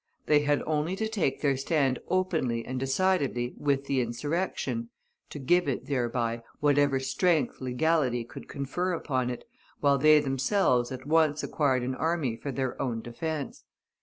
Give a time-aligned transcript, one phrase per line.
[0.25, 4.89] They had only to take their stand openly and decidedly with the insurrection,
[5.29, 9.43] to give it, thereby, whatever strength legality could confer upon it,
[9.79, 13.63] while they themselves at once acquired an army for their own defence.